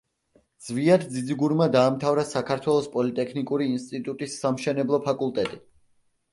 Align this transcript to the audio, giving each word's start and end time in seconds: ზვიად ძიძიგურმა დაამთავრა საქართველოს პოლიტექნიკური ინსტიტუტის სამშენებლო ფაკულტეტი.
ზვიად 0.67 1.03
ძიძიგურმა 1.17 1.67
დაამთავრა 1.75 2.25
საქართველოს 2.31 2.89
პოლიტექნიკური 2.97 3.71
ინსტიტუტის 3.77 4.41
სამშენებლო 4.43 5.05
ფაკულტეტი. 5.09 5.65